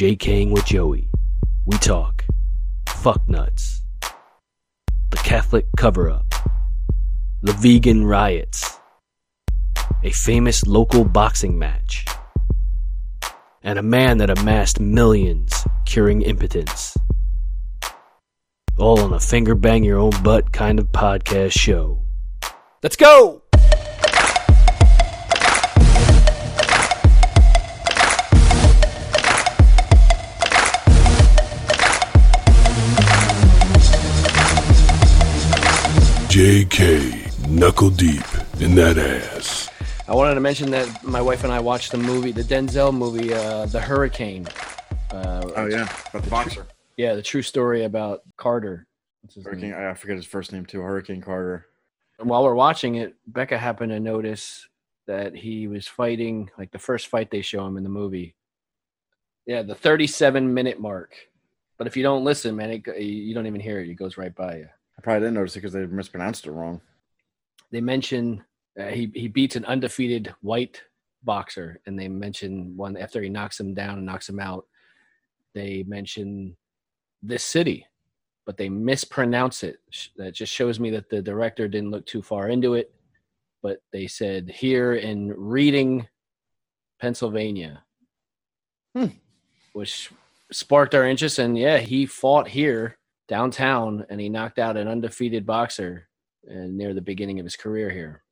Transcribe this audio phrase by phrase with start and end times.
[0.00, 1.10] J Kang with Joey,
[1.66, 2.24] we talk
[2.88, 3.82] fuck nuts,
[5.10, 6.24] the Catholic cover up,
[7.42, 8.78] the vegan riots,
[10.02, 12.06] a famous local boxing match,
[13.62, 16.96] and a man that amassed millions curing impotence.
[18.78, 22.00] All on a finger bang your own butt kind of podcast show.
[22.82, 23.39] Let's go!
[36.30, 38.22] JK, knuckle deep
[38.60, 39.68] in that ass.
[40.06, 43.34] I wanted to mention that my wife and I watched the movie, the Denzel movie,
[43.34, 44.46] uh, The Hurricane.
[45.10, 46.66] Uh, Oh yeah, about the boxer.
[46.96, 48.86] yeah, the true story about Carter.
[49.22, 49.70] What's his Hurricane.
[49.72, 49.80] name?
[49.80, 50.80] I forget his first name too.
[50.80, 51.66] Hurricane Carter.
[52.20, 54.68] And while we're watching it, Becca happened to notice
[55.08, 58.36] that he was fighting, like the first fight they show him in the movie.
[59.46, 61.12] Yeah, the 37 minute mark.
[61.76, 63.88] But if you don't listen, man, it, you don't even hear it.
[63.88, 64.68] It goes right by you.
[65.00, 66.82] I probably didn't notice it because they mispronounced it wrong.
[67.70, 68.44] They mention
[68.78, 70.82] uh, he he beats an undefeated white
[71.22, 74.66] boxer, and they mention one after he knocks him down and knocks him out.
[75.54, 76.54] They mention
[77.22, 77.86] this city,
[78.44, 79.78] but they mispronounce it.
[80.18, 82.92] That just shows me that the director didn't look too far into it.
[83.62, 86.06] But they said here in Reading,
[87.00, 87.84] Pennsylvania,
[88.94, 89.06] Hmm.
[89.72, 90.10] which
[90.52, 91.38] sparked our interest.
[91.38, 92.98] And yeah, he fought here
[93.30, 96.08] downtown, and he knocked out an undefeated boxer
[96.50, 98.22] uh, near the beginning of his career here.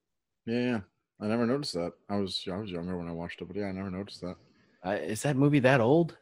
[0.45, 0.81] Yeah, yeah.
[1.21, 1.93] I never noticed that.
[2.11, 4.37] I was I was younger when I watched it, but yeah, I never noticed that.
[4.85, 6.17] Uh, is that movie that old?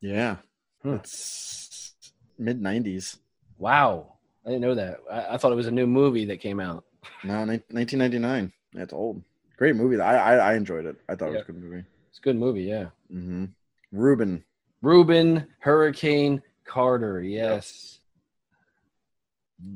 [0.00, 0.36] Yeah,
[0.82, 0.96] Hmm.
[0.96, 1.94] it's
[2.38, 3.18] mid '90s.
[3.58, 4.14] Wow,
[4.44, 4.98] I didn't know that.
[5.10, 6.84] I, I thought it was a new movie that came out.
[7.24, 8.52] No, nin- 1999.
[8.74, 9.22] Yeah, it's old.
[9.56, 10.00] Great movie.
[10.00, 10.96] I I, I enjoyed it.
[11.08, 11.84] I thought it was a good movie.
[12.10, 12.86] It's a good movie, yeah.
[13.12, 13.46] Mm-hmm.
[13.92, 14.44] Rubin.
[14.82, 18.00] Rubin Hurricane Carter, yes.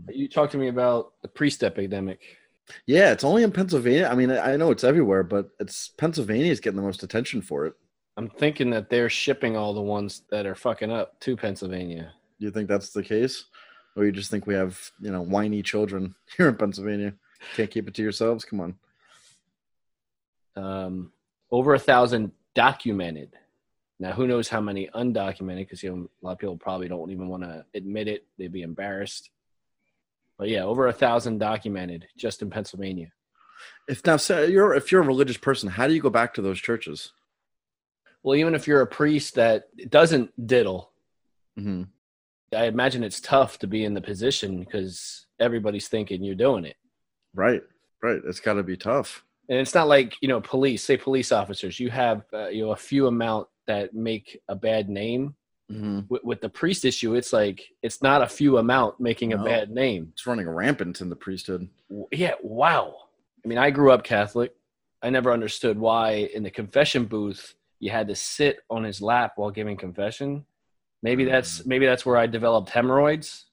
[0.09, 2.21] You talked to me about the priest epidemic.
[2.87, 4.09] Yeah, it's only in Pennsylvania.
[4.11, 7.67] I mean, I know it's everywhere, but it's Pennsylvania is getting the most attention for
[7.67, 7.75] it.
[8.17, 12.13] I'm thinking that they're shipping all the ones that are fucking up to Pennsylvania.
[12.39, 13.45] Do you think that's the case?
[13.97, 17.15] Or you just think we have, you know, whiny children here in Pennsylvania?
[17.57, 18.45] Can't keep it to yourselves?
[18.45, 18.75] Come on.
[20.57, 21.13] Um,
[21.51, 23.37] over a thousand documented.
[23.99, 25.59] Now, who knows how many undocumented?
[25.59, 28.53] Because you know, a lot of people probably don't even want to admit it; they'd
[28.53, 29.31] be embarrassed.
[30.41, 33.13] But yeah, over a thousand documented just in Pennsylvania.
[33.87, 36.43] If now say you're if you're a religious person, how do you go back to
[36.43, 37.13] those churches?
[38.23, 40.91] Well, even if you're a priest that doesn't diddle,
[41.59, 41.83] Mm-hmm.
[42.57, 46.77] I imagine it's tough to be in the position because everybody's thinking you're doing it.
[47.35, 47.63] Right,
[48.03, 48.21] right.
[48.27, 49.25] It's got to be tough.
[49.49, 50.83] And it's not like you know, police.
[50.83, 54.89] Say police officers, you have uh, you know a few amount that make a bad
[54.89, 55.35] name.
[55.71, 56.01] Mm-hmm.
[56.09, 59.71] With, with the priest issue, it's like it's not a few amount making a bad
[59.71, 60.09] name.
[60.13, 61.69] It's running rampant in the priesthood.
[62.11, 62.95] Yeah, wow.
[63.45, 64.53] I mean, I grew up Catholic.
[65.03, 69.33] I never understood why in the confession booth you had to sit on his lap
[69.37, 70.45] while giving confession.
[71.03, 73.47] Maybe that's maybe that's where I developed hemorrhoids,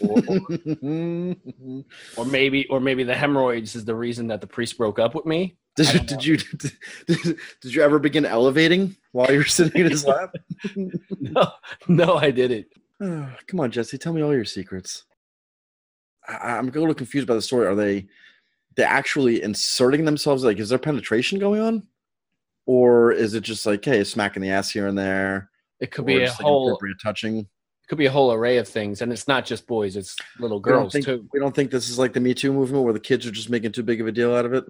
[0.00, 0.40] or, or,
[2.16, 5.26] or maybe or maybe the hemorrhoids is the reason that the priest broke up with
[5.26, 5.58] me.
[5.76, 6.36] Did you did you
[7.06, 10.34] did, did you ever begin elevating while you were sitting in his lap?
[11.20, 11.52] No,
[11.88, 12.66] no, I didn't.
[13.00, 15.04] Oh, come on, Jesse, tell me all your secrets.
[16.28, 17.66] I, I'm a little confused by the story.
[17.66, 18.06] Are they
[18.76, 20.44] they actually inserting themselves?
[20.44, 21.86] Like, is there penetration going on,
[22.66, 26.18] or is it just like, hey, smacking the ass here and there, It could be
[26.18, 27.38] a like, whole appropriate touching?
[27.38, 30.58] it could be a whole array of things, and it's not just boys; it's little
[30.58, 31.28] We girls think too.
[31.32, 33.50] we don't think this is like the Me Too movement where the kids are just
[33.50, 34.64] making too big of a deal out of it.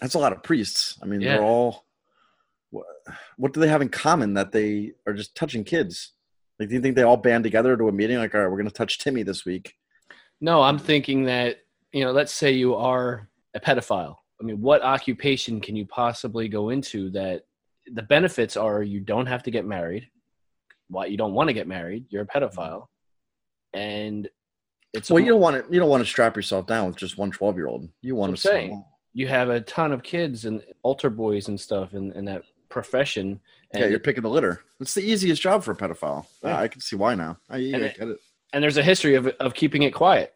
[0.00, 0.98] That's a lot of priests.
[1.02, 1.34] I mean, Yeah.
[1.36, 1.86] they're all.
[2.70, 2.86] What,
[3.36, 6.12] what do they have in common that they are just touching kids?
[6.58, 8.18] Like, do you think they all band together to a meeting?
[8.18, 9.74] Like, all right, we're going to touch Timmy this week.
[10.40, 11.58] No, I'm thinking that,
[11.92, 14.16] you know, let's say you are a pedophile.
[14.40, 17.44] I mean, what occupation can you possibly go into that
[17.92, 20.08] the benefits are you don't have to get married?
[20.88, 22.06] Why you don't want to get married?
[22.10, 22.86] You're a pedophile.
[23.72, 24.28] And
[24.94, 25.72] it's Well, you don't want to.
[25.72, 27.88] You don't want to strap yourself down with just one 12 year old.
[28.00, 28.84] You want I'm to saying.
[29.12, 33.40] you have a ton of kids and altar boys and stuff in, in that profession.
[33.72, 34.62] And, Yeah, you're picking the litter.
[34.80, 36.26] It's the easiest job for a pedophile.
[36.42, 36.60] Yeah, Yeah.
[36.60, 37.38] I can see why now.
[37.50, 38.18] I, yeah, And I get it.
[38.52, 40.34] and there's a history of, of keeping it quiet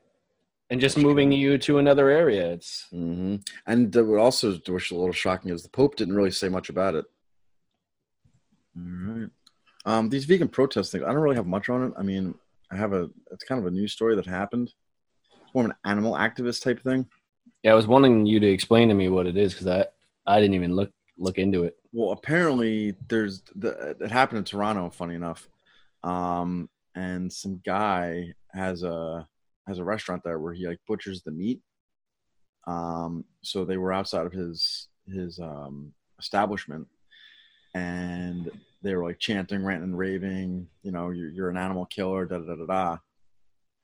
[0.70, 2.52] and just moving you to another area.
[2.52, 6.14] It's hmm And what also is which is a little shocking is the Pope didn't
[6.16, 7.04] really say much about it.
[8.76, 9.30] All right.
[9.84, 11.92] Um, these vegan protest things, I don't really have much on it.
[11.96, 12.34] I mean,
[12.70, 14.72] I have a, it's kind of a news story that happened.
[15.30, 17.06] It's more of an animal activist type thing.
[17.62, 19.86] Yeah, I was wanting you to explain to me what it is because I
[20.26, 21.76] I didn't even look look into it.
[21.92, 24.90] Well, apparently there's the it happened in Toronto.
[24.90, 25.48] Funny enough,
[26.04, 29.26] um, and some guy has a
[29.66, 31.60] has a restaurant there where he like butchers the meat.
[32.66, 36.86] Um, so they were outside of his his um establishment,
[37.74, 38.50] and
[38.82, 40.68] they were like chanting, ranting, raving.
[40.82, 42.26] You know, you're, you're an animal killer.
[42.26, 42.98] Da da da da.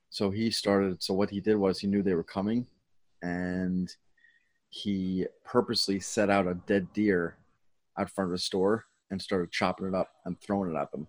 [0.09, 1.03] So he started.
[1.03, 2.65] So what he did was he knew they were coming,
[3.21, 3.93] and
[4.69, 7.37] he purposely set out a dead deer
[7.97, 11.07] out front of the store and started chopping it up and throwing it at them.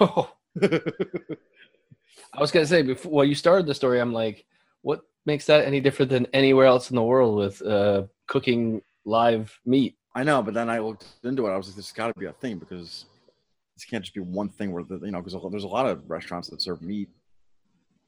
[0.00, 0.30] Oh,
[0.62, 4.00] I was gonna say before well, you started the story.
[4.00, 4.44] I'm like,
[4.82, 9.58] what makes that any different than anywhere else in the world with uh, cooking live
[9.64, 9.96] meat?
[10.14, 11.50] I know, but then I looked into it.
[11.50, 13.06] I was like, "This got to be a thing because
[13.78, 16.10] this can't just be one thing where the, you know because there's a lot of
[16.10, 17.08] restaurants that serve meat."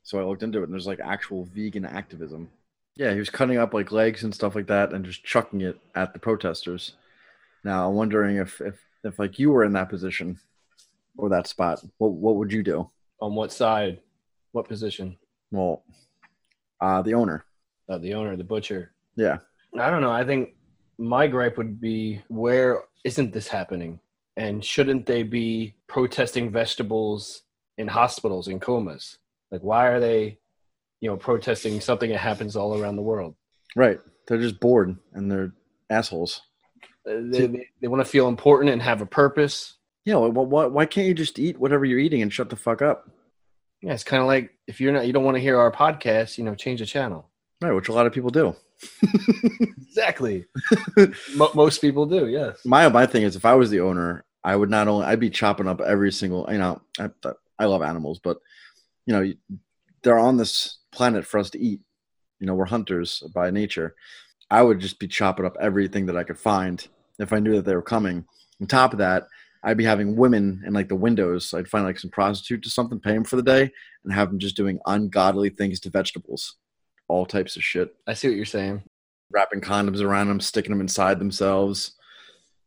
[0.02, 2.50] So I looked into it, and there's like actual vegan activism.
[2.96, 5.78] Yeah, he was cutting up like legs and stuff like that, and just chucking it
[5.94, 6.94] at the protesters.
[7.62, 10.40] Now I'm wondering if if if like you were in that position
[11.16, 12.90] or that spot, what what would you do?
[13.20, 14.00] On what side?
[14.50, 15.16] What position?
[15.52, 15.84] Well,
[16.80, 17.44] uh, the owner.
[17.88, 18.90] Uh, the owner, the butcher.
[19.14, 19.38] Yeah.
[19.78, 20.10] I don't know.
[20.10, 20.54] I think
[20.98, 24.00] my gripe would be where isn't this happening?
[24.40, 27.42] And shouldn't they be protesting vegetables
[27.76, 29.18] in hospitals in comas?
[29.50, 30.38] Like, why are they,
[31.02, 33.34] you know, protesting something that happens all around the world?
[33.76, 34.00] Right.
[34.26, 35.52] They're just bored and they're
[35.90, 36.40] assholes.
[37.06, 39.74] Uh, They, they, they want to feel important and have a purpose.
[40.06, 40.16] Yeah.
[40.16, 43.10] Why, why, why can't you just eat whatever you're eating and shut the fuck up?
[43.82, 46.38] Yeah, it's kind of like if you're not, you don't want to hear our podcast,
[46.38, 47.28] you know, change the channel.
[47.60, 47.72] Right.
[47.72, 48.56] Which a lot of people do.
[49.90, 50.46] Exactly.
[51.34, 52.28] Mo- most people do.
[52.28, 52.60] Yes.
[52.64, 55.30] my my thing is if I was the owner, I would not only I'd be
[55.30, 57.10] chopping up every single you know I,
[57.58, 58.38] I love animals, but
[59.06, 59.32] you know
[60.02, 61.80] they're on this planet for us to eat.
[62.38, 63.94] You know we're hunters by nature.
[64.50, 66.86] I would just be chopping up everything that I could find
[67.18, 68.24] if I knew that they were coming.
[68.60, 69.24] On top of that,
[69.62, 71.52] I'd be having women in like the windows.
[71.54, 73.70] I'd find like some prostitute or something, pay them for the day,
[74.04, 76.56] and have them just doing ungodly things to vegetables,
[77.08, 78.82] all types of shit I see what you're saying.
[79.30, 81.92] wrapping condoms around them, sticking them inside themselves,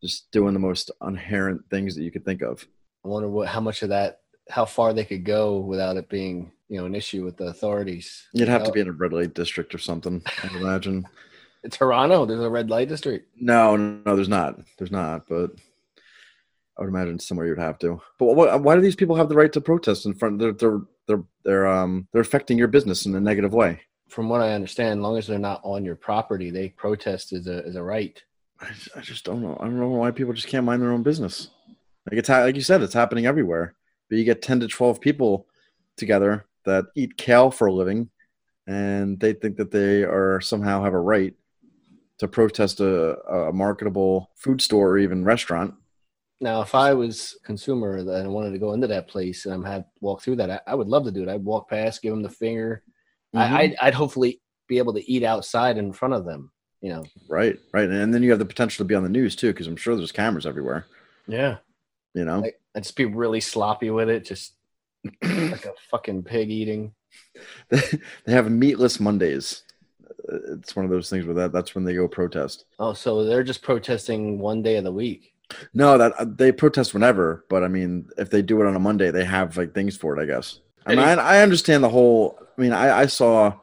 [0.04, 2.68] just doing the most inherent things that you could think of.
[3.04, 4.20] I wonder what how much of that
[4.50, 8.28] how far they could go without it being you know an issue with the authorities.
[8.34, 11.08] You'd have to Oh, be in a red light district or something, I'd imagine.
[11.64, 12.26] in Toronto.
[12.26, 13.30] There's a red light district.
[13.40, 14.60] No, no, there's not.
[14.78, 15.52] There's not, but
[16.78, 18.02] I would imagine somewhere you'd have to.
[18.20, 20.40] But what, why do these people have the right to protest in front?
[20.40, 23.82] They're they're they're they're um they're affecting your business in a negative way.
[24.10, 27.48] From what I understand, as long as they're not on your property, they protest is
[27.48, 28.22] a is a right.
[28.64, 29.58] I just, I just don't know.
[29.60, 31.50] I don't know why people just can't mind their own business.
[32.10, 33.76] Like it's like you said, it's happening everywhere.
[34.10, 35.48] But you get ten to twelve people
[35.98, 38.10] together that eat kale for a living,
[38.68, 41.34] and they think that they are somehow have a right
[42.20, 45.74] to protest a, a marketable food store or even restaurant.
[46.40, 49.86] Now, if I was consumer and wanted to go into that place and I'm had
[50.00, 51.30] walk through that, I, I would love to do it.
[51.30, 52.84] I'd walk past, give them the finger.
[53.36, 53.40] Mhm.
[53.40, 56.52] I, I'd, I'd hopefully be able to eat outside in front of them.
[56.84, 57.06] You know.
[57.30, 59.68] right, right, and then you have the potential to be on the news too, because
[59.68, 60.86] I'm sure there's cameras everywhere.
[61.28, 61.58] Yeah.
[62.14, 64.54] You know, Like, I'd just be really sloppy with it, just
[65.24, 66.94] like a fucking pig eating.
[67.70, 69.64] they have meatless Mondays.
[70.30, 72.66] Uh, It's one of those things where that that's when they go protest.
[72.80, 75.34] Oh, so they're just protesting one day of the week.
[75.74, 78.80] No, that uh, they protest whenever, but I mean, if they do it on a
[78.80, 80.60] Monday, they have like things for it, I guess.
[80.86, 82.38] I mean, I, I understand the whole.
[82.58, 83.54] I mean, I, I saw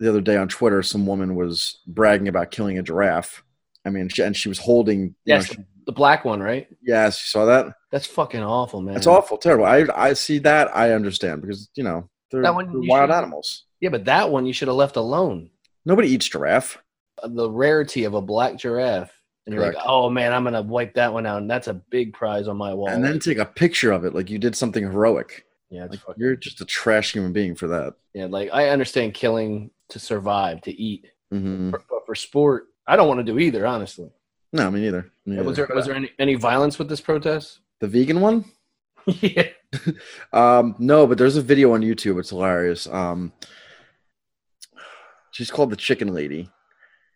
[0.00, 3.44] the other day on Twitter some woman was bragging about killing a giraffe.
[3.86, 5.00] I mean, she, and she was holding.
[5.00, 6.68] you know, Yes, she- the black one, right?
[6.82, 7.66] yes, you saw that.
[7.92, 8.96] That's fucking awful, man.
[8.96, 9.64] It's awful, terrible.
[9.64, 10.74] I I see that.
[10.76, 13.64] I understand because you know they're, That one they're wild animals.
[13.80, 15.50] Yeah, but that one you should have left alone.
[15.86, 16.78] Nobody eats giraffe.
[17.22, 19.10] Uh, the rarity of a black giraffe,
[19.46, 22.12] and you're like, oh man, I'm gonna wipe that one out, and that's a big
[22.12, 22.88] prize on my wall.
[22.88, 25.44] And then take a picture of it like you did something heroic.
[25.70, 27.94] yeah, Like you're just a trash human being for that.
[28.14, 32.96] yeah, like I understand killing to survive, to eat, hmm but but for sport, I
[32.96, 33.66] don't want to do either.
[33.66, 34.10] Honestly,
[34.52, 35.10] No, me neither.
[35.26, 37.60] Me was there was there any, any violence with this protest?
[37.80, 38.44] the vegan one?
[39.06, 39.48] yeah,
[40.32, 42.18] Um, no, but there's a video on YouTube.
[42.20, 42.86] It's hilarious.
[42.86, 43.32] Um,
[45.30, 46.50] she's called the Chicken Lady.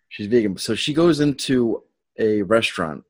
[0.08, 1.82] She's vegan, so she goes into
[2.18, 3.02] a restaurant,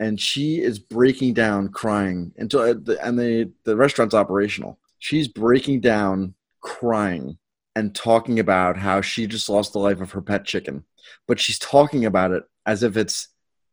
[0.00, 4.78] and she is breaking down, crying until uh, the, and the the restaurant's operational.
[4.98, 7.38] She's breaking down, crying,
[7.74, 10.84] and talking about how she just lost the life of her pet chicken,
[11.26, 13.28] but she's talking about it as if it's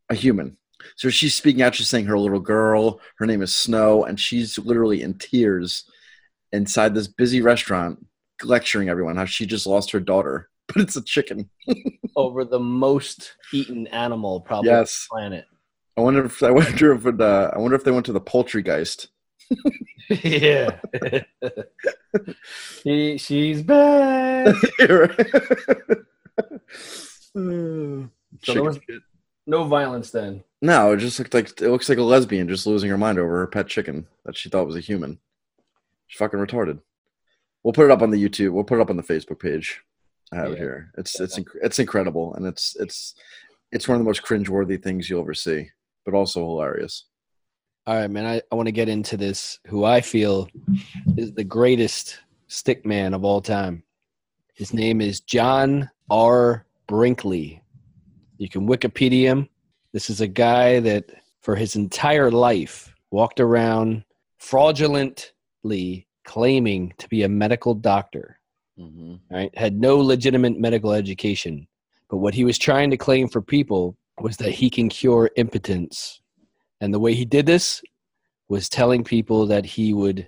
[0.09, 0.57] a human.
[0.95, 1.75] So she's speaking out.
[1.75, 5.83] She's saying her little girl, her name is Snow, and she's literally in tears
[6.53, 8.05] inside this busy restaurant,
[8.43, 11.49] lecturing everyone how she just lost her daughter but it's a chicken.
[12.15, 15.07] over the most eaten animal probably Yes.
[15.11, 15.45] on the planet.
[15.97, 18.21] I wonder if I wonder if it, uh, I wonder if they went to the
[18.21, 19.07] poultrygeist.
[20.09, 20.77] Yeah.
[22.83, 24.55] he, she's back.
[28.43, 28.79] So there was
[29.47, 30.43] no violence then.
[30.61, 33.39] No, it just looked like it looks like a lesbian just losing her mind over
[33.39, 35.19] her pet chicken that she thought was a human.
[36.07, 36.79] She's fucking retarded.
[37.63, 38.51] We'll put it up on the YouTube.
[38.51, 39.81] We'll put it up on the Facebook page.
[40.31, 40.91] I have it here.
[40.97, 43.15] It's it's inc- it's incredible, and it's it's
[43.71, 45.69] it's one of the most cringeworthy things you'll ever see,
[46.05, 47.05] but also hilarious.
[47.89, 48.27] All right, man.
[48.27, 49.57] I, I want to get into this.
[49.65, 50.47] Who I feel
[51.17, 53.81] is the greatest stick man of all time.
[54.53, 56.67] His name is John R.
[56.85, 57.63] Brinkley.
[58.37, 59.49] You can Wikipedia him.
[59.91, 61.05] This is a guy that,
[61.41, 64.03] for his entire life, walked around
[64.37, 68.39] fraudulently claiming to be a medical doctor.
[68.79, 69.15] Mm-hmm.
[69.35, 69.57] Right?
[69.57, 71.67] Had no legitimate medical education.
[72.07, 76.21] But what he was trying to claim for people was that he can cure impotence.
[76.81, 77.81] And the way he did this
[78.47, 80.27] was telling people that he would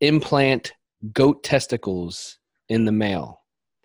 [0.00, 0.72] implant
[1.12, 3.40] goat testicles in the male.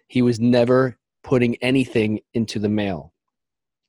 [0.07, 3.13] He was never putting anything into the male.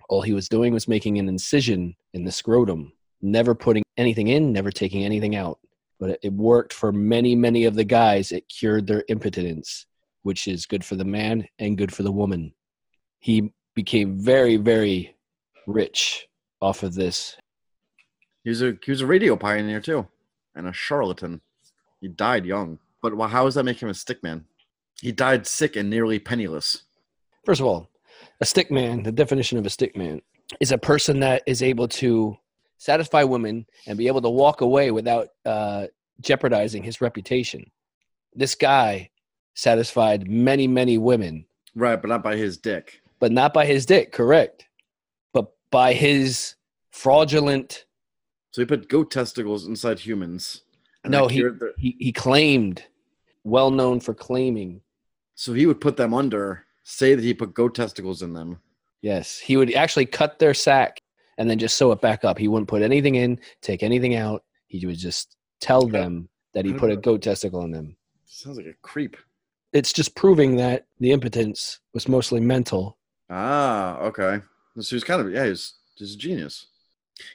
[0.09, 4.53] All he was doing was making an incision in the scrotum, never putting anything in,
[4.53, 5.59] never taking anything out.
[5.99, 8.33] But it- worked for many, many of the guys.
[8.33, 9.87] It cured their impotence,
[10.23, 12.55] which is good for the man and good for the woman.
[13.21, 15.17] He became very, very
[15.67, 16.29] rich
[16.61, 17.37] off of this.
[18.45, 20.07] He was a he was a radio pioneer too,
[20.55, 21.41] and a charlatan.
[22.01, 24.45] He died young, but how does that make him a stick man?
[25.01, 26.83] He died sick and nearly penniless.
[27.45, 27.89] First of all,
[28.41, 30.21] a stick man, the definition of a stick man,
[30.61, 32.37] is a person that is able to
[32.77, 35.87] satisfy women and be able to walk away without uh,
[36.21, 37.71] jeopardizing his reputation.
[38.35, 39.11] This guy
[39.55, 43.01] satisfied many, many women, Right, but not by his dick.
[43.19, 44.67] but not by his dick, correct?
[45.33, 46.55] But by his
[46.91, 47.85] fraudulent.
[48.55, 50.63] So he put goat testicles inside humans.
[51.05, 52.85] No, he- their- He, he claimed,
[53.43, 54.81] well known for claiming.
[55.35, 58.61] so he would put them under, say that he put goat testicles in them.
[59.03, 61.03] Yes, he would actually cut their sack
[61.37, 62.39] and then just sew it back up.
[62.39, 64.45] He wouldn't put anything in, take anything out.
[64.69, 67.97] He would just tell them that he put a goat testicle in them.
[68.25, 69.17] Sounds like a creep.
[69.73, 72.99] It's just proving that the impotence was mostly mental.
[73.29, 74.43] Ah, okay.
[74.79, 76.67] So he's kind of yeah, he's he's a genius.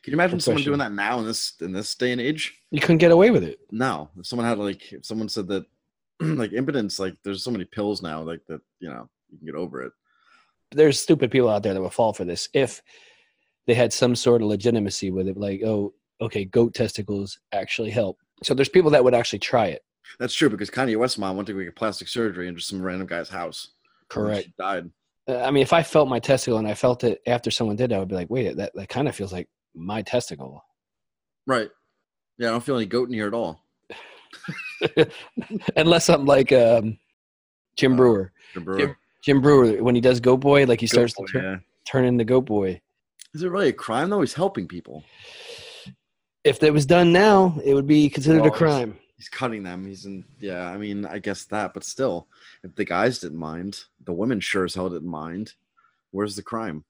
[0.03, 2.53] Can you imagine someone doing that now in this in this day and age?
[2.71, 3.59] You couldn't get away with it.
[3.71, 4.09] No.
[4.17, 5.65] If someone had like if someone said that
[6.19, 9.55] like impotence, like there's so many pills now, like that, you know, you can get
[9.55, 9.93] over it.
[10.71, 12.81] There's stupid people out there that would fall for this if
[13.67, 18.17] they had some sort of legitimacy with it, like, oh, okay, goat testicles actually help.
[18.43, 19.81] So there's people that would actually try it.
[20.19, 23.07] That's true because Kanye West's mom went to get plastic surgery in just some random
[23.07, 23.69] guy's house.
[24.09, 24.45] Correct.
[24.45, 24.89] She died.
[25.27, 27.93] Uh, I mean, if I felt my testicle and I felt it after someone did,
[27.93, 29.47] I would be like, wait, that, that kind of feels like
[29.79, 30.63] my testicle.
[31.47, 31.69] Right.
[32.37, 33.63] Yeah, I don't feel any goat in here at all.
[35.75, 36.97] Unless I'm like um,
[37.75, 38.31] Jim Uh, Breuer.
[38.53, 38.77] The brewer.
[38.79, 41.43] Jim- Jim Breuer, when he does Goat Boy, like he Goat starts boy, to turn,
[41.43, 41.57] yeah.
[41.85, 42.79] turn into Goat Boy.
[43.33, 44.21] Is it really a crime though?
[44.21, 45.03] He's helping people.
[46.45, 48.97] If that was done now, it would be considered Well, a crime.
[49.17, 49.85] He's cutting them.
[49.85, 50.23] He's in.
[50.39, 52.27] Yeah, I mean, I guess that, but still,
[52.63, 55.53] if the guys didn't mind, the women sure as hell didn't mind.
[56.11, 56.85] Where's the crime?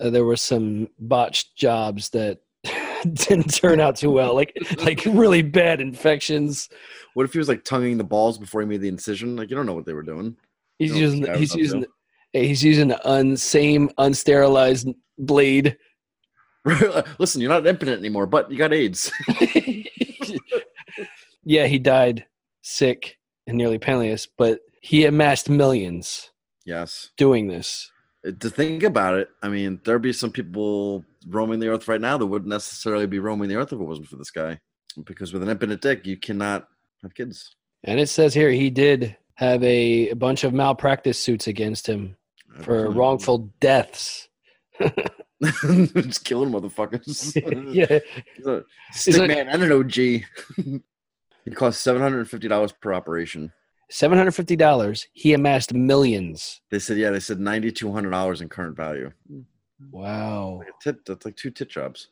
[0.00, 2.38] Uh, there were some botched jobs that
[3.14, 6.68] didn't turn out too well, like like really bad infections.
[7.14, 9.36] What if he was like tonguing the balls before he made the incision?
[9.36, 10.36] Like you don't know what they were doing.
[10.78, 11.88] He's know using guy he's using to.
[12.32, 15.76] he's using the un, same unsterilized blade.
[17.18, 19.10] Listen, you're not impotent anymore, but you got AIDS.
[21.44, 22.26] yeah, he died
[22.62, 26.30] sick and nearly penniless, but he amassed millions
[26.64, 27.10] yes.
[27.16, 27.90] doing this.
[28.40, 32.18] To think about it, I mean, there'd be some people roaming the earth right now
[32.18, 34.58] that wouldn't necessarily be roaming the earth if it wasn't for this guy.
[35.04, 36.68] Because with an impotent dick, you cannot
[37.02, 37.54] have kids.
[37.84, 42.16] And it says here he did have a, a bunch of malpractice suits against him
[42.62, 44.28] for wrongful deaths.
[45.42, 47.34] Just killing motherfuckers.
[47.72, 48.00] yeah,
[48.92, 49.92] stick like- man and an OG.
[51.44, 53.52] he cost seven hundred and fifty dollars per operation.
[53.90, 55.06] Seven hundred fifty dollars.
[55.12, 56.60] He amassed millions.
[56.70, 59.10] They said, yeah, they said ninety two hundred dollars in current value.
[59.90, 60.58] Wow.
[60.58, 62.08] Like tit, that's like two tit jobs.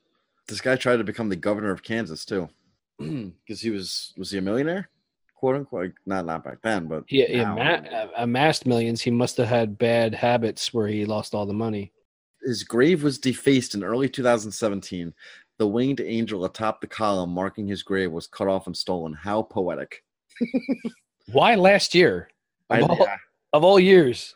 [0.48, 2.48] This guy tried to become the governor of Kansas too,
[2.98, 4.88] because he was was he a millionaire,
[5.34, 5.92] quote unquote?
[6.06, 9.00] Not not back then, but He, he ama- amassed millions.
[9.02, 11.92] He must have had bad habits where he lost all the money.
[12.44, 15.12] his grave was defaced in early 2017.
[15.58, 19.12] The winged angel atop the column marking his grave was cut off and stolen.
[19.14, 20.04] How poetic!
[21.32, 22.28] Why last year?
[22.70, 23.16] Of, I- all, yeah.
[23.52, 24.34] of all years.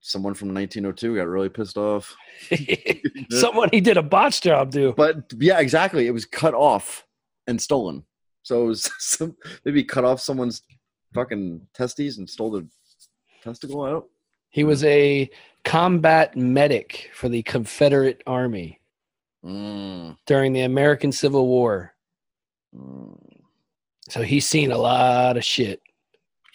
[0.00, 2.14] someone from 1902 got really pissed off.
[3.30, 4.96] Someone he did a botch job, dude.
[4.96, 6.06] But yeah, exactly.
[6.06, 7.06] It was cut off
[7.46, 8.04] and stolen.
[8.42, 10.62] So it was some, maybe cut off someone's
[11.14, 12.66] fucking testes and stole the
[13.42, 14.06] testicle out.
[14.50, 15.30] He was a
[15.64, 18.78] combat medic for the Confederate Army
[19.44, 21.94] Mm, during the American Civil War.
[22.76, 23.18] mm.
[24.08, 25.80] So he's seen a lot of shit.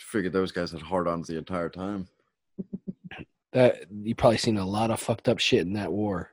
[0.07, 2.07] Figured those guys had hard-ons the entire time.
[3.53, 6.31] That you probably seen a lot of fucked up shit in that war.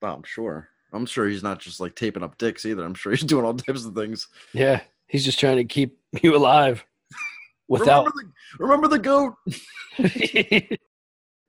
[0.00, 0.68] Oh, I'm sure.
[0.92, 2.82] I'm sure he's not just like taping up dicks either.
[2.82, 4.26] I'm sure he's doing all types of things.
[4.54, 6.84] Yeah, he's just trying to keep you alive
[7.68, 8.06] without.
[8.06, 10.78] remember the, remember the goat.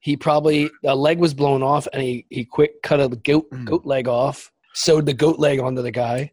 [0.01, 3.65] he probably a leg was blown off, and he he quick cut a goat Mm.
[3.65, 6.31] goat leg off, sewed the goat leg onto the guy.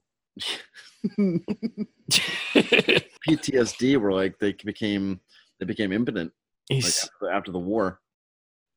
[3.29, 5.21] PTSD were like they became
[5.59, 6.33] they became impotent
[6.71, 8.01] like after, after the war.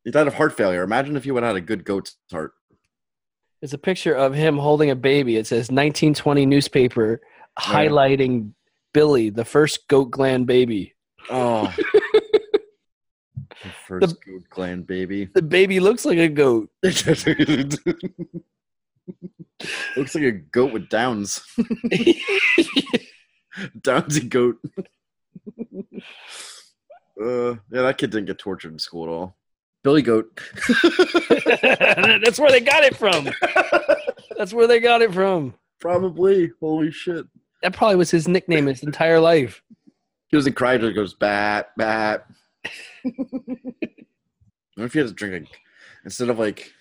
[0.04, 0.84] He died of heart failure.
[0.84, 2.54] Imagine if you would have had a good goat's heart.
[3.62, 5.38] It's a picture of him holding a baby.
[5.38, 7.22] It says 1920 newspaper
[7.58, 8.52] highlighting
[8.94, 10.94] Billy, the first goat gland baby.
[11.30, 11.74] Oh.
[13.64, 15.30] The first goat gland baby.
[15.34, 16.70] The baby looks like a goat.
[16.84, 17.08] Looks
[20.16, 21.42] like a goat with downs.
[23.80, 24.58] Downsy goat.
[27.22, 29.36] uh, yeah, that kid didn't get tortured in school at all.
[29.84, 30.40] Billy Goat.
[31.62, 33.30] That's where they got it from.
[34.38, 35.54] That's where they got it from.
[35.82, 36.52] Probably.
[36.62, 37.26] Holy shit.
[37.62, 39.62] That probably was his nickname his entire life.
[40.28, 42.26] He doesn't cry till he goes bat bat.
[42.66, 43.12] I
[44.78, 45.60] wonder if he had to drink like
[46.06, 46.72] instead of like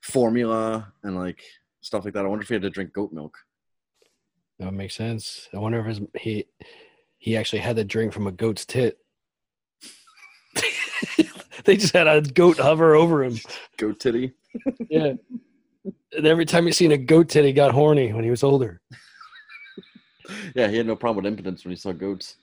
[0.00, 1.42] formula and like
[1.80, 2.24] stuff like that?
[2.24, 3.36] I wonder if he had to drink goat milk.
[4.58, 5.48] That makes sense.
[5.54, 6.46] I wonder if his, he
[7.18, 8.98] he actually had the drink from a goat's tit.
[11.64, 13.38] they just had a goat hover over him.
[13.76, 14.32] Goat titty.
[14.88, 15.14] Yeah.
[16.16, 18.80] And every time he seen a goat titty, got horny when he was older.
[20.54, 22.36] Yeah, he had no problem with impotence when he saw goats.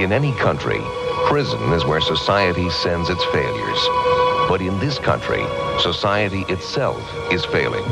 [0.00, 0.80] In any country,
[1.26, 3.88] prison is where society sends its failures.
[4.48, 5.44] But in this country,
[5.78, 7.84] society itself is failing.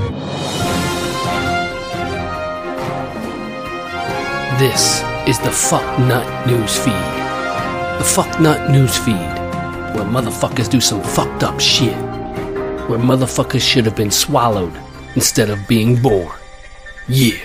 [4.59, 6.95] This is the Fuck Nut News Feed.
[7.99, 11.95] The Fuck Nut News Feed, where motherfuckers do some fucked up shit.
[12.88, 14.73] Where motherfuckers should have been swallowed
[15.14, 16.33] instead of being born.
[17.07, 17.37] Yeah.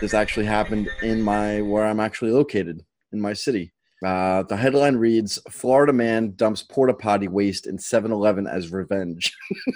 [0.00, 3.72] This actually happened in my where I'm actually located in my city.
[4.06, 9.36] Uh, the headline reads: Florida man dumps porta potty waste in 7-Eleven as revenge.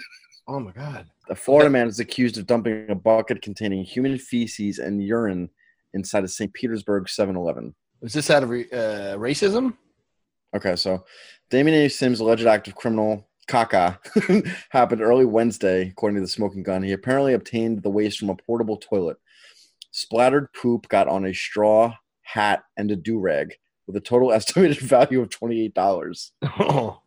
[0.48, 1.10] Oh my god.
[1.28, 5.50] A Florida man is accused of dumping a bucket containing human feces and urine
[5.92, 6.52] inside a St.
[6.52, 7.74] Petersburg 7-Eleven.
[8.00, 9.76] Was this out of re- uh, racism?
[10.54, 11.04] Okay, so
[11.50, 11.88] Damien A.
[11.88, 13.98] Sims' alleged act of criminal caca
[14.70, 16.82] happened early Wednesday, according to the smoking gun.
[16.82, 19.16] He apparently obtained the waste from a portable toilet.
[19.90, 23.54] Splattered poop got on a straw, hat, and a do rag
[23.86, 26.30] with a total estimated value of $28.
[26.60, 27.00] Oh.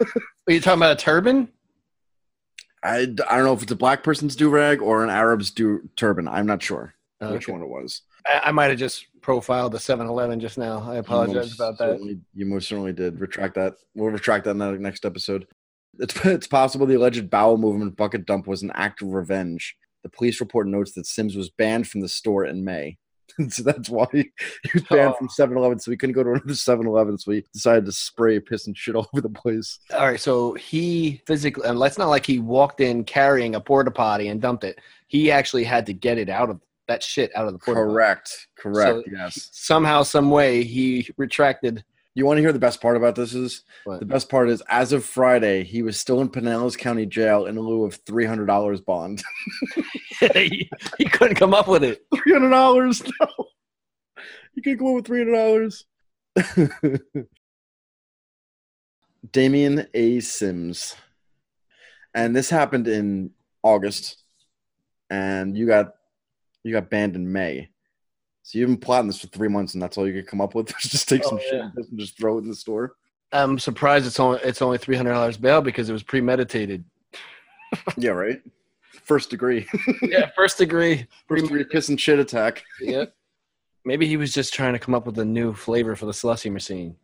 [0.00, 1.48] Are you talking about a turban?
[2.82, 5.88] I, I don't know if it's a black person's do rag or an Arab's do
[5.96, 6.28] turban.
[6.28, 8.02] I'm not sure Oh, which one it was.
[8.26, 10.80] I, I might have just profiled the 7-Eleven just now.
[10.88, 11.98] I apologize about that.
[12.34, 13.20] You most certainly did.
[13.20, 13.74] Retract that.
[13.94, 15.46] We'll retract that in the next episode.
[15.98, 19.76] It's, it's possible the alleged bowel movement bucket dump was an act of revenge.
[20.04, 22.98] The police report notes that Sims was banned from the store in May.
[23.48, 24.30] so that's why he,
[24.74, 25.16] was banned Oh.
[25.18, 25.78] from 7 Eleven.
[25.78, 27.18] So he couldn't go to another 7 Eleven.
[27.18, 29.78] So he decided to spray piss and shit all over the place.
[29.92, 33.90] All right, so he physically, and it's not like he walked in carrying a porta
[33.90, 34.78] potty and dumped it.
[35.08, 37.92] He actually had to get it out of that shit out of the porta potty.
[37.92, 38.48] Correct.
[38.58, 38.90] Correct.
[38.90, 39.48] So- yes.
[39.52, 41.84] Somehow, some way, he retracted.
[42.18, 44.00] You want to hear the best part about this is What?
[44.00, 47.56] the best part is as of Friday, he was still in Pinellas County Jail in
[47.56, 49.22] lieu of $300 bond.
[50.34, 52.04] he, he couldn't come up with it.
[52.12, 53.04] three hundred dollars.
[53.20, 53.28] No,
[54.54, 55.84] you can't go in with three hundred dollars.
[59.32, 60.18] Damien A.
[60.18, 60.96] Sims,
[62.14, 63.30] and this happened in
[63.62, 64.16] August,
[65.08, 65.94] and you got
[66.64, 67.68] you got banned in May.
[68.48, 70.54] So you've been plotting this for three months, and that's all you could come up
[70.54, 70.68] with?
[70.80, 72.94] just take oh, some Oh, shit and just throw it in the store.
[73.30, 76.82] I'm surprised it's only it's only three hundred dollars bail because it was premeditated.
[77.98, 78.40] Yeah, right.
[79.04, 79.68] First degree,
[80.02, 81.06] yeah, first degree.
[81.26, 82.64] first degree piss and shit attack.
[82.80, 83.14] Yep.
[83.84, 86.48] Maybe he was just trying to come up with a new flavor for the slushy
[86.48, 86.96] machine.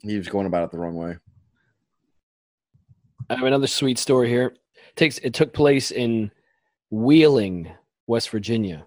[0.00, 1.16] He was going about it the wrong way.
[3.30, 4.56] I have another sweet story here.
[4.96, 6.32] takes it took place in
[6.90, 7.70] Wheeling,
[8.06, 8.86] West Virginia.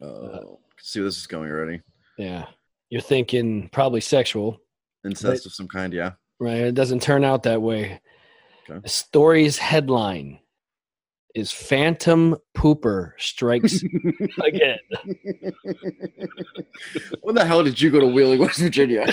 [0.00, 1.80] Uh, oh, see where this is going already.
[2.16, 2.46] Yeah.
[2.90, 4.58] You're thinking probably sexual,
[5.04, 6.12] Incest of some kind, yeah.
[6.40, 6.58] right?
[6.58, 8.00] It doesn't turn out that way.
[8.68, 8.80] Okay.
[8.82, 10.40] The story's headline
[11.34, 13.82] is Phantom Pooper Strikes
[14.44, 14.78] Again.
[17.20, 19.06] when the hell did you go to Wheeling, West Virginia?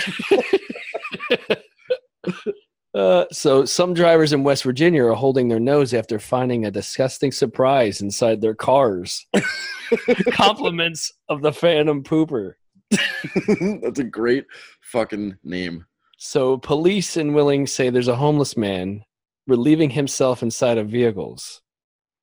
[2.96, 7.30] Uh, so some drivers in West Virginia are holding their nose after finding a disgusting
[7.30, 9.26] surprise inside their cars.
[10.30, 12.54] Compliments of the Phantom Pooper.
[13.82, 14.46] That's a great
[14.80, 15.84] fucking name.
[16.16, 19.04] So police in Wheeling say there's a homeless man
[19.46, 21.60] relieving himself inside of vehicles.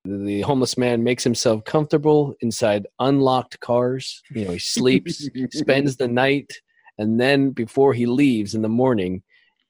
[0.04, 4.22] The homeless man makes himself comfortable inside unlocked cars.
[4.30, 6.52] You know, he sleeps, spends the night,
[6.98, 9.22] and then before he leaves in the morning,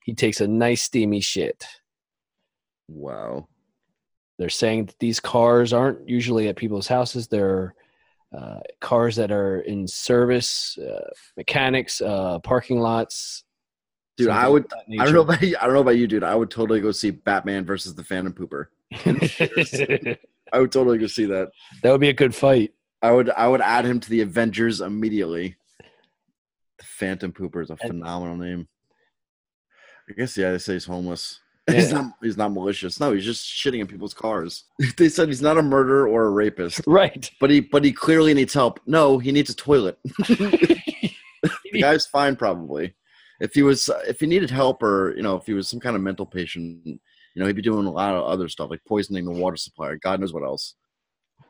[0.04, 1.66] he takes a nice steamy shit.
[2.88, 3.48] Wow.
[4.38, 7.26] They're saying that these cars aren't usually at people's houses.
[7.26, 7.74] They're
[8.36, 13.44] uh, cars that are in service, uh, mechanics, uh, parking lots.
[14.16, 14.66] Dude, I would
[15.00, 16.22] I don't know about you, I don't know about you, dude.
[16.22, 18.66] I would totally go see Batman versus the Phantom Pooper.
[20.52, 21.48] I would totally go see that.
[21.82, 22.74] that would be a good fight.
[23.02, 25.56] I would I would add him to the Avengers immediately.
[26.78, 28.68] The Phantom Pooper is a And- phenomenal name.
[30.08, 31.40] I guess yeah, they say he's homeless.
[31.70, 33.00] He's not he's not malicious.
[33.00, 34.64] No, he's just shitting in people's cars.
[34.98, 36.82] they said he's not a murderer or a rapist.
[36.86, 37.30] Right.
[37.40, 38.80] But he but he clearly needs help.
[38.84, 39.98] No, he needs a toilet.
[40.28, 41.10] the
[41.80, 42.94] guy's fine probably.
[43.40, 45.96] If he was if he needed help or you know, if he was some kind
[45.96, 46.98] of mental patient, you
[47.36, 50.20] know, he'd be doing a lot of other stuff like poisoning the water supply God
[50.20, 50.74] knows what else.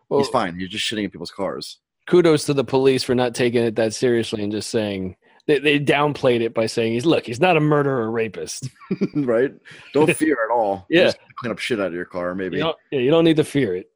[0.08, 0.56] Well, he's fine.
[0.56, 1.80] He's just shitting in people's cars.
[2.06, 5.78] kudos to the police for not taking it that seriously and just saying they, they
[5.78, 8.68] downplayed it by saying he's look, he's not a murderer or rapist.
[9.14, 9.52] right?
[9.92, 10.86] Don't fear at all.
[10.88, 11.04] Yeah.
[11.04, 12.56] just clean up shit out of your car, maybe.
[12.56, 13.90] You don't, yeah, you don't need to fear it.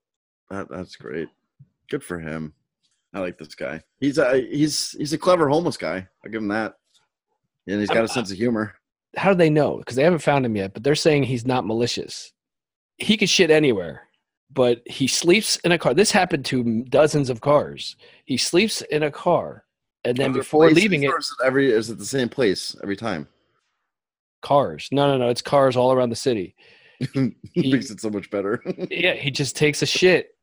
[0.51, 1.29] That, that's great.
[1.89, 2.53] Good for him.
[3.15, 3.83] I like this guy.
[4.01, 6.07] He's a he's he's a clever homeless guy.
[6.25, 6.75] I'll give him that.
[7.67, 8.75] And he's got a sense of humor.
[9.17, 9.79] How do they know?
[9.79, 12.33] Because they haven't found him yet, but they're saying he's not malicious.
[12.99, 14.03] He could shit anywhere,
[14.53, 15.95] but he sleeps in a car.
[15.95, 17.97] This happened to dozens of cars.
[18.25, 19.65] He sleeps in a car,
[20.05, 22.97] and then before places, leaving it, is it every is it the same place every
[22.97, 23.29] time?
[24.43, 24.89] cars.
[24.93, 25.29] No, no, no.
[25.31, 26.55] It's cars all around the city.
[27.53, 28.63] He, Makes it so much better.
[28.91, 30.35] Yeah, he just takes a shit.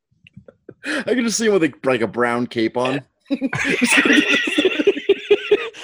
[0.86, 3.02] I can just see him with like, like a brown cape on.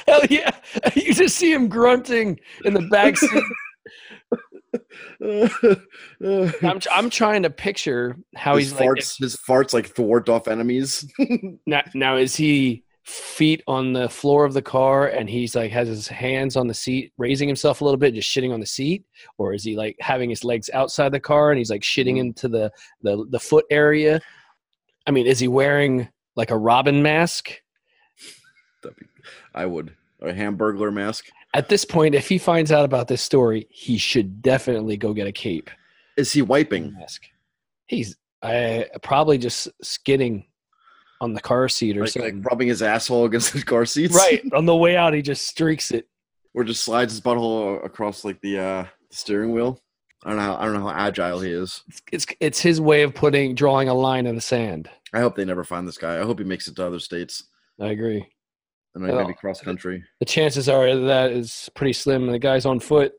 [0.08, 0.52] Hell yeah!
[0.96, 3.44] You just see him grunting in the back seat.
[6.64, 8.90] I'm, I'm trying to picture how his he's like.
[8.90, 11.06] farts, his farts like thwart off enemies.
[11.66, 15.88] Now, now is he feet on the floor of the car and he's like has
[15.88, 19.04] his hands on the seat, raising himself a little bit, just shitting on the seat,
[19.38, 22.20] or is he like having his legs outside the car and he's like shitting Mhm.
[22.20, 24.22] into the the, the foot area?
[25.08, 27.52] I mean, is he wearing like a Robin mask?
[28.84, 28.90] Be-
[29.54, 29.96] I would.
[30.20, 31.26] Or a hamburglar mask.
[31.54, 35.28] At this point, if he finds out about this story, he should definitely go get
[35.28, 35.70] a cape
[36.18, 36.94] Is he wiping?
[36.94, 37.24] mask.
[37.88, 40.46] He's I probably just skidding
[41.22, 44.14] on the car seat or Like, like rubbing his asshole against the car seats?
[44.16, 46.08] right on the way out, he just streaks it.
[46.54, 49.80] or just slides his butthole across like the uh steering wheel.
[50.24, 50.44] I don't know.
[50.44, 51.82] How, I don't know how agile he is.
[52.12, 54.90] It's it's his way of putting drawing a line in the sand.
[55.14, 56.20] I hope they never find this guy.
[56.20, 57.44] I hope he makes it to other states
[57.80, 58.28] I agree.
[58.96, 60.04] and like, Well, maybe cross country.
[60.20, 62.28] The chances are that is pretty slim.
[62.28, 63.14] The guy's on foot.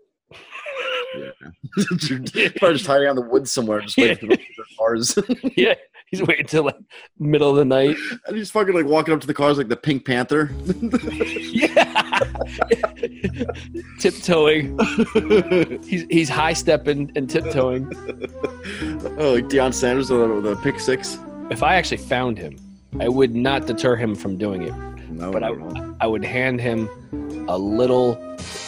[1.14, 1.30] Yeah,
[2.56, 4.38] probably just hiding out in the woods somewhere, just waiting for the
[4.78, 5.18] cars.
[5.56, 5.74] yeah,
[6.12, 6.76] he's waiting till like
[7.18, 7.96] middle of the night.
[8.26, 10.52] and he's fucking like walking up to the cars like the Pink Panther.
[11.52, 12.20] yeah,
[13.98, 14.78] tiptoeing.
[15.82, 17.86] He's he's high stepping and tiptoeing.
[19.18, 21.18] oh, like Deion Sanders with the, the pick six.
[21.50, 22.56] If I actually found him,
[23.00, 24.74] I would not deter him from doing it.
[25.10, 25.96] No, But I, no.
[26.00, 26.88] I would hand him
[27.48, 28.14] a little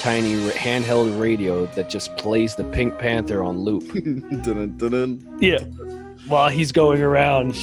[0.01, 3.91] tiny handheld radio that just plays the Pink Panther on loop.
[3.93, 5.39] Dun, dun, dun.
[5.41, 5.59] Yeah.
[6.29, 7.55] While he's going around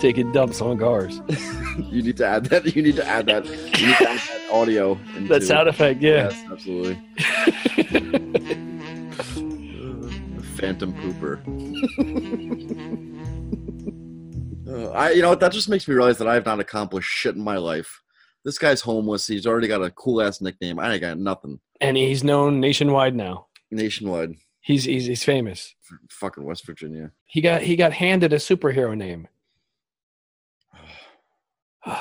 [0.00, 1.20] taking dumps on cars.
[1.78, 2.74] You need to add that.
[2.74, 3.46] You need to add that.
[3.46, 3.52] You
[3.86, 4.98] need to add that audio.
[5.14, 6.28] Into, That sound effect, yeah.
[6.28, 7.00] Yes, absolutely.
[10.56, 11.38] Phantom Pooper.
[14.68, 17.36] Uh, I, you know, that just makes me realize that I have not accomplished shit
[17.36, 18.02] in my life.
[18.44, 19.26] This guy's homeless.
[19.28, 20.78] He's already got a cool ass nickname.
[20.80, 23.46] I ain't got nothing And he's known nationwide now.
[23.70, 24.34] nationwide.
[24.68, 25.74] He's he's, he's famous.
[26.10, 27.10] Fucking West Virginia.
[27.24, 29.26] He got he got handed a superhero name.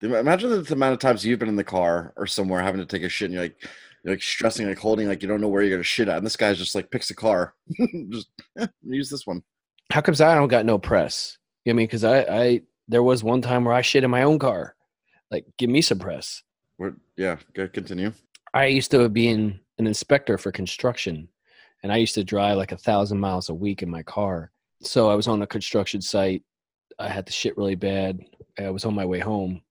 [0.00, 3.02] Imagine the amount of times you've been in the car or somewhere having to take
[3.02, 3.62] a shit, and you're like,
[4.02, 6.24] you're like stressing, like holding, like you don't know where you're gonna shit at, and
[6.24, 7.52] this guy's just like picks a car,
[8.08, 9.42] just eh, use this one.
[9.90, 11.36] How comes I don't got no press?
[11.66, 11.86] You know what I mean?
[11.86, 14.74] Because I, I there was one time where I shit in my own car.
[15.30, 16.42] Like, give me some press.
[16.78, 18.14] We're, yeah, go continue.
[18.54, 21.28] I used to be in, an inspector for construction,
[21.82, 24.50] and I used to drive like a thousand miles a week in my car.
[24.82, 26.42] So I was on a construction site.
[26.98, 28.20] I had the shit really bad.
[28.58, 29.62] I was on my way home.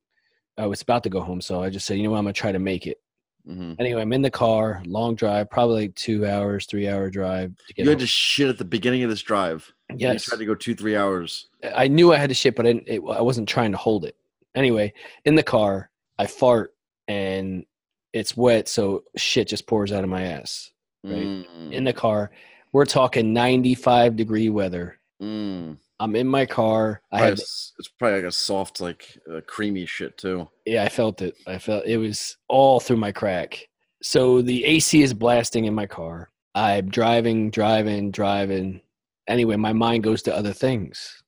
[0.57, 2.33] I was about to go home, so I just said, you know what, I'm gonna
[2.33, 2.97] try to make it.
[3.45, 7.55] hmm Anyway, I'm in the car, long drive, probably like two hours, three hour drive
[7.67, 7.99] to get You had home.
[8.01, 9.71] to shit at the beginning of this drive.
[9.95, 10.27] Yes.
[10.27, 11.47] You tried to go two, three hours.
[11.75, 14.05] I knew I had to shit, but I, didn't, it, I wasn't trying to hold
[14.05, 14.15] it.
[14.55, 14.93] Anyway,
[15.25, 16.73] in the car, I fart
[17.07, 17.65] and
[18.13, 20.70] it's wet, so shit just pours out of my ass.
[21.03, 21.15] Right.
[21.27, 22.31] Mm, In the car,
[22.73, 24.99] we're talking 95 degree weather.
[25.21, 25.77] mm.
[25.99, 26.99] I'm in my car.
[27.11, 30.49] I had, s- it's probably like a soft, like uh, creamy shit too.
[30.65, 31.35] yeah, I felt it.
[31.45, 33.67] I felt it was all through my crack.
[34.01, 36.31] So the AC is blasting in my car.
[36.55, 38.81] I'm driving, driving, driving.
[39.27, 41.21] Anyway, my mind goes to other things,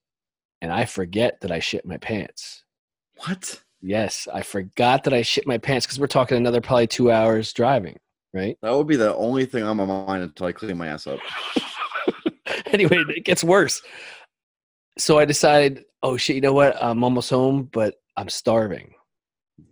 [0.60, 2.64] and I forget that I shit my pants.
[3.18, 3.62] What?
[3.80, 7.52] Yes, I forgot that I shit my pants because we're talking another probably two hours
[7.52, 7.98] driving,
[8.34, 8.58] right?
[8.60, 11.20] That would be the only thing on my mind until I clean my ass up.
[12.66, 13.80] anyway, it gets worse.
[14.98, 16.76] So I decided, oh shit, you know what?
[16.82, 18.92] I'm almost home, but I'm starving.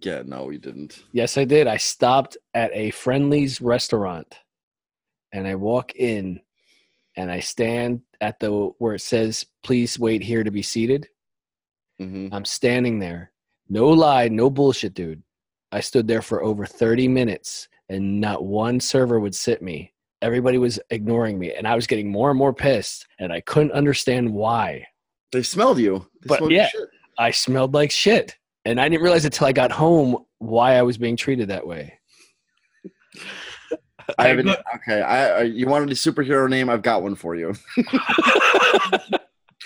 [0.01, 1.03] Yeah, no, you didn't.
[1.12, 1.66] Yes, I did.
[1.66, 4.33] I stopped at a Friendly's restaurant
[5.33, 6.40] and I walk in
[7.16, 11.09] and I stand at the where it says, please wait here to be seated.
[11.98, 13.33] hmm I'm standing there.
[13.68, 15.22] No lie, no bullshit, dude.
[15.72, 19.92] I stood there for over 30 minutes and not one server would sit me.
[20.20, 23.72] Everybody was ignoring me and I was getting more and more pissed and I couldn't
[23.72, 24.87] understand why.
[25.33, 26.07] They smelled you.
[26.22, 26.68] They But, smelled yeah.
[26.68, 26.88] shit.
[27.18, 28.37] I smelled like shit.
[28.64, 31.98] And I didn't realize until I got home why I was being treated that way.
[34.18, 34.48] I haven't.
[34.76, 36.68] Okay, I, I you wanted a superhero name?
[36.68, 37.55] I've got one for you.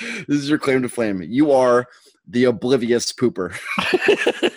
[0.01, 1.23] this is your claim to fame.
[1.23, 1.87] You are
[2.29, 3.57] the oblivious pooper.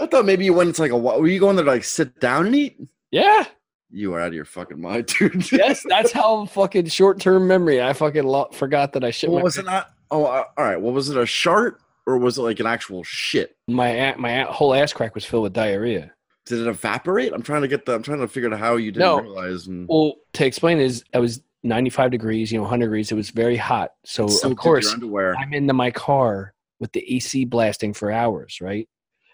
[0.00, 0.96] I thought maybe you went to like a.
[0.96, 2.78] Were you going there to like sit down and eat?
[3.10, 3.44] yeah.
[3.90, 5.50] You are out of your fucking mind, dude.
[5.50, 7.80] Yes, that's how fucking short term memory.
[7.82, 9.88] I fucking lo- forgot that I shit Well, was it not?
[10.10, 10.78] Oh, uh, all right.
[10.78, 13.56] Well, was it a shart or was it like an actual shit?
[13.66, 16.12] my my whole ass crack was filled with diarrhea.
[16.44, 17.32] Did it evaporate?
[17.32, 17.94] I'm trying to get the.
[17.94, 19.20] I'm trying to figure out how you didn't No.
[19.22, 19.66] realize.
[19.66, 23.10] And Well, to explain is I was 95 degrees, you know, 100 degrees.
[23.10, 23.92] It was very hot.
[24.04, 24.94] So soaked of course.
[24.94, 28.86] I'm into my car with the AC blasting for hours, right?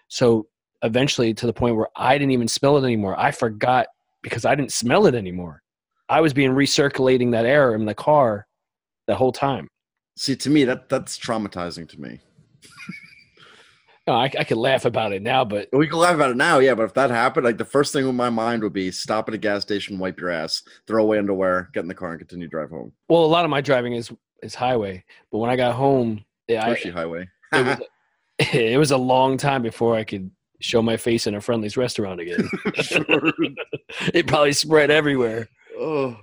[0.07, 0.47] So
[0.83, 3.19] eventually to the point where I didn't even smell it anymore.
[3.19, 3.87] I forgot
[4.21, 5.61] because I didn't smell it anymore.
[6.09, 8.47] I was being recirculating that air in the car
[9.07, 9.67] the whole time.
[10.17, 12.19] See, to me, that that's traumatizing to me.
[14.07, 16.59] No, I, I could laugh about it now, but We can laugh about it now,
[16.59, 16.75] yeah.
[16.75, 19.33] But if that happened, like the first thing in my mind would be stop at
[19.33, 22.45] a gas station, wipe your ass, throw away underwear, get in the car, and continue
[22.45, 22.91] to drive home.
[23.09, 24.11] well, a lot of my driving is
[24.43, 25.03] is highway.
[25.31, 27.27] But when I got home, yeah, I, Highway.
[27.51, 27.79] it, was,
[28.53, 30.29] it was a long time before I could
[30.65, 32.49] show my face in a Friendly's restaurant again.
[34.13, 35.47] It probably spread everywhere.
[35.77, 36.17] oh.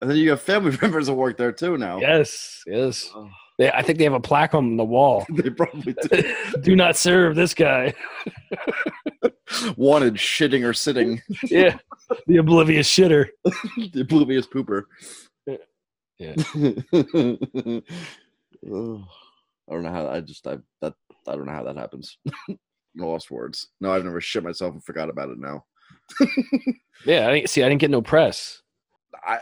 [0.00, 1.98] And then you have family members that work there too now.
[2.00, 3.08] Yes, yes.
[3.14, 5.24] Oh, They, I think they have a plaque on the wall.
[5.30, 6.34] they probably do.
[6.60, 7.94] Do not serve this guy.
[9.76, 11.22] Wanted shitting or sitting.
[11.44, 11.78] Yeah,
[12.26, 13.28] the oblivious shitter.
[13.92, 14.84] the oblivious pooper.
[16.18, 16.34] Yeah.
[18.70, 19.04] Oh,
[19.68, 20.94] I don't know how I just I that
[21.28, 22.18] I don't know how that happens.
[22.96, 23.68] Lost words.
[23.80, 25.64] No, I've never shit myself and forgot about it now.
[27.04, 27.64] Yeah, I didn't see.
[27.64, 28.62] I didn't get no press.
[29.26, 29.40] I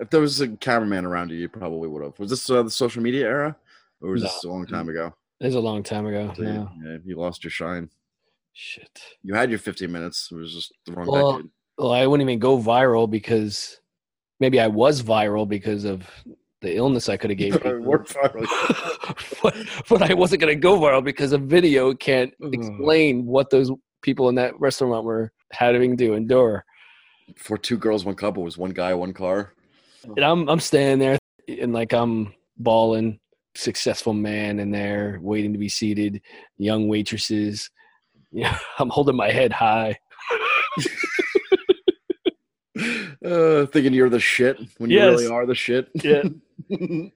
[0.00, 2.18] if there was a cameraman around you, you probably would have.
[2.18, 3.56] Was this uh, the social media era,
[4.00, 4.28] or was No.
[4.28, 5.14] this a long time ago?
[5.38, 6.32] It was a long time ago.
[6.36, 7.90] So you, yeah, you lost your shine.
[8.54, 9.00] Shit.
[9.22, 10.30] You had your 15 minutes.
[10.32, 11.50] It was just the wrong Well, decade.
[11.78, 13.78] Well, I wouldn't even go viral because
[14.40, 16.02] maybe I was viral because of
[16.60, 17.80] the illness I could have gave people.
[17.80, 18.46] Work viral.
[19.42, 19.56] but,
[19.88, 23.70] but I wasn't going to go viral because a video can't explain what those
[24.02, 26.64] people in that restaurant were having to endure.
[27.36, 29.52] For two girls, one couple was one guy, one car.
[30.04, 31.18] And I'm I'm standing there
[31.48, 33.20] and like I'm balling,
[33.54, 36.20] successful man in there waiting to be seated,
[36.56, 37.70] young waitresses.
[38.32, 39.98] Yeah, I'm holding my head high.
[43.22, 45.90] Uh, thinking you're the shit when you really are the shit.
[45.94, 46.22] Yeah.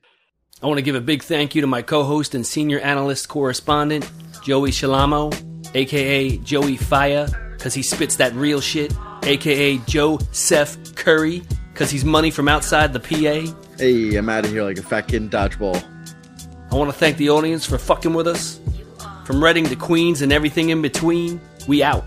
[0.62, 4.10] I want to give a big thank you to my co-host and senior analyst correspondent,
[4.42, 5.32] Joey Shalamo,
[5.74, 12.04] aka Joey Fire, because he spits that real shit, aka Joe Seth Curry, because he's
[12.04, 13.54] money from outside the PA.
[13.78, 15.82] hey, I'm out of here like a fat kid in dodgeball.
[16.72, 18.58] I want to thank the audience for fucking with us.
[19.24, 22.04] From Reading to Queens and everything in between, we out.